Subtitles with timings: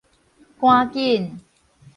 [0.59, 1.37] 趕緊